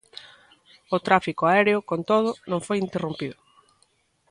[0.95, 3.37] O tráfico aéreo, con todo, non foi interrompido.